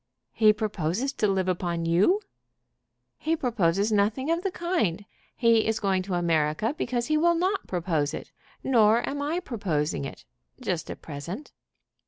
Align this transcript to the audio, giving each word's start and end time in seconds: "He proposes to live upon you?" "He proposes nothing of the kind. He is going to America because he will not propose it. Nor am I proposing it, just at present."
"He 0.31 0.51
proposes 0.51 1.13
to 1.13 1.27
live 1.27 1.47
upon 1.47 1.85
you?" 1.85 2.21
"He 3.19 3.35
proposes 3.35 3.91
nothing 3.91 4.31
of 4.31 4.41
the 4.41 4.49
kind. 4.49 5.05
He 5.35 5.67
is 5.67 5.79
going 5.79 6.01
to 6.01 6.15
America 6.15 6.73
because 6.75 7.05
he 7.05 7.17
will 7.17 7.35
not 7.35 7.67
propose 7.67 8.11
it. 8.11 8.31
Nor 8.63 9.07
am 9.07 9.21
I 9.21 9.39
proposing 9.41 10.03
it, 10.05 10.25
just 10.59 10.89
at 10.89 11.03
present." 11.03 11.51